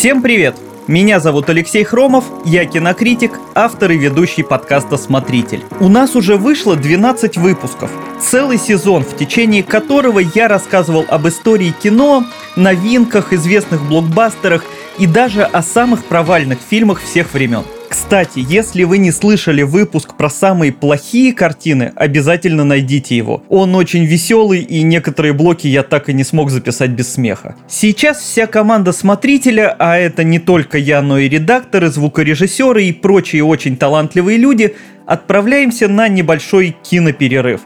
[0.00, 0.56] Всем привет!
[0.86, 5.62] Меня зовут Алексей Хромов, я кинокритик, автор и ведущий подкаста «Смотритель».
[5.78, 11.74] У нас уже вышло 12 выпусков, целый сезон, в течение которого я рассказывал об истории
[11.82, 12.24] кино,
[12.56, 14.64] новинках, известных блокбастерах
[14.96, 20.30] и даже о самых провальных фильмах всех времен– кстати, если вы не слышали выпуск про
[20.30, 23.42] самые плохие картины, обязательно найдите его.
[23.48, 27.56] Он очень веселый, и некоторые блоки я так и не смог записать без смеха.
[27.66, 33.42] Сейчас вся команда смотрителя, а это не только я, но и редакторы, звукорежиссеры и прочие
[33.42, 34.76] очень талантливые люди,
[35.06, 37.62] отправляемся на небольшой киноперерыв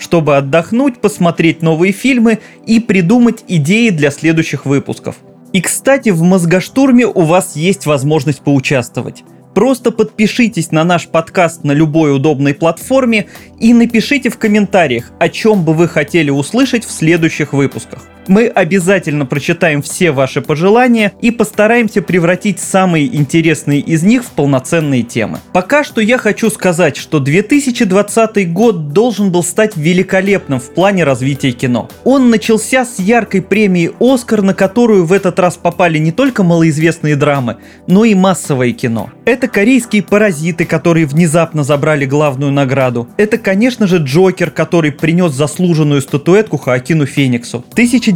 [0.00, 5.16] чтобы отдохнуть, посмотреть новые фильмы и придумать идеи для следующих выпусков.
[5.52, 9.24] И кстати, в мозгоштурме у вас есть возможность поучаствовать.
[9.54, 13.26] Просто подпишитесь на наш подкаст на любой удобной платформе
[13.58, 18.02] и напишите в комментариях, о чем бы вы хотели услышать в следующих выпусках.
[18.28, 25.02] Мы обязательно прочитаем все ваши пожелания и постараемся превратить самые интересные из них в полноценные
[25.02, 25.38] темы.
[25.54, 31.52] Пока что я хочу сказать, что 2020 год должен был стать великолепным в плане развития
[31.52, 31.88] кино.
[32.04, 37.16] Он начался с яркой премии «Оскар», на которую в этот раз попали не только малоизвестные
[37.16, 39.10] драмы, но и массовое кино.
[39.24, 43.08] Это корейские «Паразиты», которые внезапно забрали главную награду.
[43.16, 47.64] Это, конечно же, «Джокер», который принес заслуженную статуэтку Хоакину Фениксу.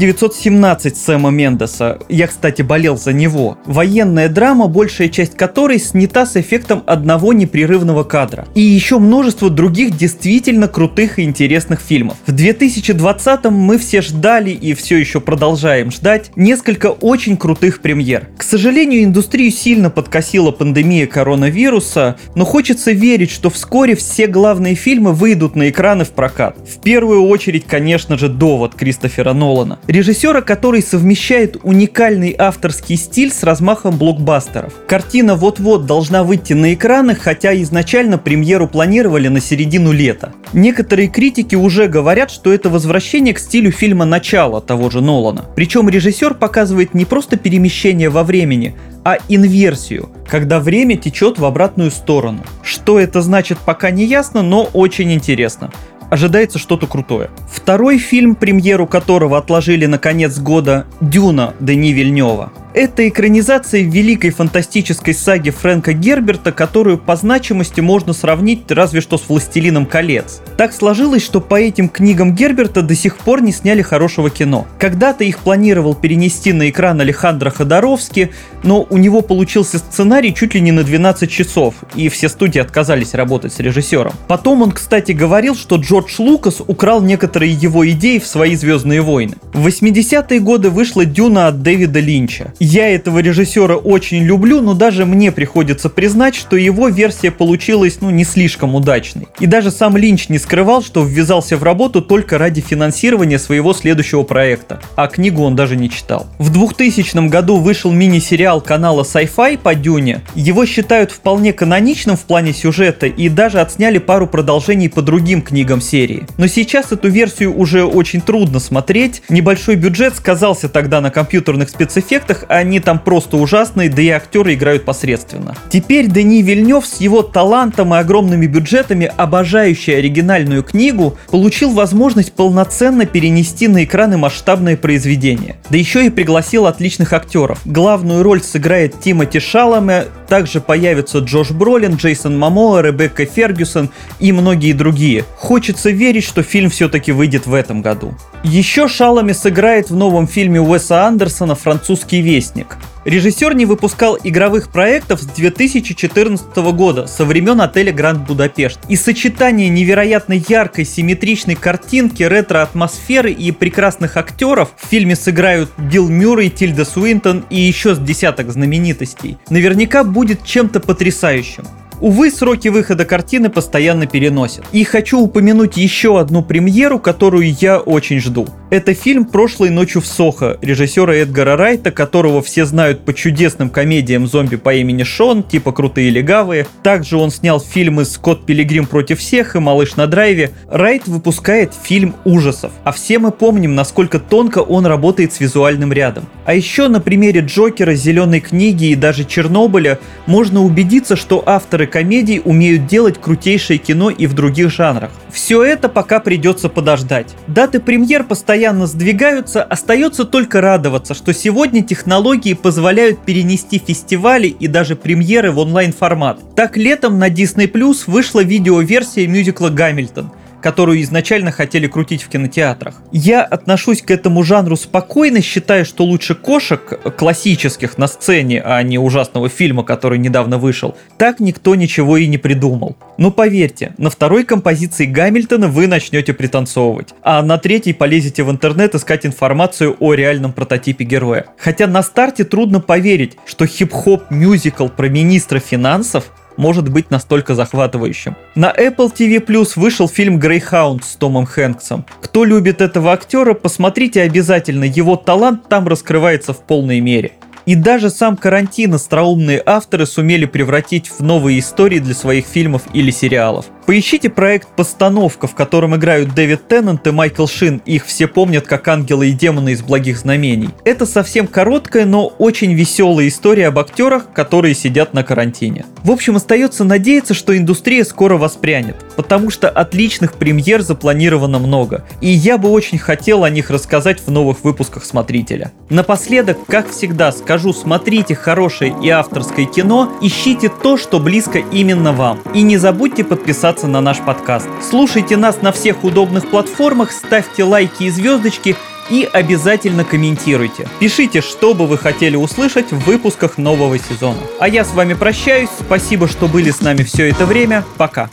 [0.03, 2.01] 1917 Сэма Мендеса.
[2.09, 3.57] Я, кстати, болел за него.
[3.67, 8.49] Военная драма, большая часть которой снята с эффектом одного непрерывного кадра.
[8.57, 12.17] И еще множество других действительно крутых и интересных фильмов.
[12.27, 18.29] В 2020 мы все ждали и все еще продолжаем ждать несколько очень крутых премьер.
[18.37, 25.13] К сожалению, индустрию сильно подкосила пандемия коронавируса, но хочется верить, что вскоре все главные фильмы
[25.13, 26.57] выйдут на экраны в прокат.
[26.69, 29.79] В первую очередь, конечно же, «Довод» Кристофера Нолана.
[29.93, 34.73] Режиссера, который совмещает уникальный авторский стиль с размахом блокбастеров.
[34.89, 40.33] Картина вот-вот должна выйти на экраны, хотя изначально премьеру планировали на середину лета.
[40.55, 45.45] Некоторые критики уже говорят, что это возвращение к стилю фильма начала того же Нолана.
[45.55, 48.75] Причем режиссер показывает не просто перемещение во времени,
[49.05, 52.41] а инверсию, когда время течет в обратную сторону.
[52.63, 55.71] Что это значит, пока не ясно, но очень интересно
[56.13, 57.31] ожидается что-то крутое.
[57.51, 62.53] Второй фильм, премьеру которого отложили на конец года, «Дюна» Дени Вильнева.
[62.75, 69.29] Это экранизация великой фантастической саги Фрэнка Герберта, которую по значимости можно сравнить разве что с
[69.29, 70.41] «Властелином колец».
[70.57, 74.67] Так сложилось, что по этим книгам Герберта до сих пор не сняли хорошего кино.
[74.79, 78.31] Когда-то их планировал перенести на экран Алехандро Ходоровский,
[78.63, 83.13] но у него получился сценарий чуть ли не на 12 часов, и все студии отказались
[83.13, 84.15] работать с режиссером.
[84.29, 89.35] Потом он, кстати, говорил, что Джордж Лукас украл некоторые его идеи в свои «Звездные войны».
[89.53, 92.55] В 80-е годы вышла «Дюна» от Дэвида Линча.
[92.65, 98.11] Я этого режиссера очень люблю, но даже мне приходится признать, что его версия получилась ну
[98.11, 99.27] не слишком удачной.
[99.41, 104.23] И даже сам Линч не скрывал, что ввязался в работу только ради финансирования своего следующего
[104.23, 106.29] проекта, а книгу он даже не читал.
[106.39, 110.21] В 2000 году вышел мини-сериал канала Sci-Fi по Дюне.
[110.37, 115.81] Его считают вполне каноничным в плане сюжета и даже отсняли пару продолжений по другим книгам
[115.81, 116.29] серии.
[116.39, 119.25] Но сейчас эту версию уже очень трудно смотреть.
[119.29, 124.85] Небольшой бюджет сказался тогда на компьютерных спецэффектах, они там просто ужасные, да и актеры играют
[124.85, 125.57] посредственно.
[125.71, 133.07] Теперь Дени Вильнев с его талантом и огромными бюджетами, обожающий оригинальную книгу, получил возможность полноценно
[133.07, 135.57] перенести на экраны масштабное произведение.
[135.71, 137.61] Да еще и пригласил отличных актеров.
[137.65, 144.73] Главную роль сыграет Тимоти Шаламе, также появятся Джош Бролин, Джейсон Мамоа, Ребекка Фергюсон и многие
[144.73, 145.25] другие.
[145.37, 148.15] Хочется верить, что фильм все-таки выйдет в этом году.
[148.45, 152.77] Еще Шалами сыграет в новом фильме Уэса Андерсона «Французский вестник».
[153.05, 158.79] Режиссер не выпускал игровых проектов с 2014 года, со времен отеля Гранд Будапешт.
[158.89, 166.51] И сочетание невероятно яркой, симметричной картинки, ретро-атмосферы и прекрасных актеров в фильме сыграют Билл Мюррей,
[166.51, 169.37] Тильда Суинтон и еще с десяток знаменитостей.
[169.51, 171.65] Наверняка будет чем-то потрясающим.
[172.03, 174.65] Увы, сроки выхода картины постоянно переносят.
[174.73, 178.49] И хочу упомянуть еще одну премьеру, которую я очень жду.
[178.71, 184.27] Это фильм «Прошлой ночью в Сохо» режиссера Эдгара Райта, которого все знают по чудесным комедиям
[184.27, 186.67] зомби по имени Шон, типа «Крутые легавые».
[186.83, 190.51] Также он снял фильмы «Скотт Пилигрим против всех» и «Малыш на драйве».
[190.69, 192.73] Райт выпускает фильм ужасов.
[192.83, 196.25] А все мы помним, насколько тонко он работает с визуальным рядом.
[196.47, 202.41] А еще на примере Джокера, Зеленой книги и даже Чернобыля можно убедиться, что авторы комедий
[202.45, 205.11] умеют делать крутейшее кино и в других жанрах.
[205.31, 207.35] Все это пока придется подождать.
[207.47, 214.97] Даты премьер постоянно сдвигаются, остается только радоваться, что сегодня технологии позволяют перенести фестивали и даже
[214.97, 216.41] премьеры в онлайн-формат.
[216.57, 223.03] Так летом на Disney Plus вышла видеоверсия мюзикла «Гамильтон», которую изначально хотели крутить в кинотеатрах.
[223.13, 228.99] Я отношусь к этому жанру спокойно, считая, что лучше кошек классических на сцене, а не
[228.99, 232.97] ужасного фильма, который недавно вышел, так никто ничего и не придумал.
[233.19, 238.95] Но поверьте, на второй композиции Гамильтона вы начнете пританцовывать, а на третьей полезете в интернет
[238.95, 241.47] искать информацию о реальном прототипе героя.
[241.59, 246.31] Хотя на старте трудно поверить, что хип-хоп мюзикл про министра финансов
[246.63, 248.37] может быть настолько захватывающим.
[248.55, 252.07] На Apple TV Plus вышел фильм «Грейхаунд» с Томом Хэнксом.
[252.21, 257.33] Кто любит этого актера, посмотрите обязательно, его талант там раскрывается в полной мере.
[257.67, 263.11] И даже сам карантин остроумные авторы сумели превратить в новые истории для своих фильмов или
[263.11, 263.67] сериалов.
[263.87, 267.83] Поищите проект «Постановка», в котором играют Дэвид Теннант и Майкл Шин.
[267.85, 270.71] Их все помнят как ангелы и демоны из «Благих знамений».
[270.85, 275.85] Это совсем короткая, но очень веселая история об актерах, которые сидят на карантине.
[276.05, 282.29] В общем, остается надеяться, что индустрия скоро воспрянет, потому что отличных премьер запланировано много, и
[282.29, 285.73] я бы очень хотел о них рассказать в новых выпусках «Смотрителя».
[285.91, 292.41] Напоследок, как всегда, скажу, смотрите хорошее и авторское кино, ищите то, что близко именно вам.
[292.55, 294.69] И не забудьте подписаться подписаться на наш подкаст.
[294.89, 298.77] Слушайте нас на всех удобных платформах, ставьте лайки и звездочки
[299.11, 300.87] и обязательно комментируйте.
[301.01, 304.39] Пишите, что бы вы хотели услышать в выпусках нового сезона.
[304.61, 305.71] А я с вами прощаюсь.
[305.81, 307.85] Спасибо, что были с нами все это время.
[307.97, 308.29] Пока.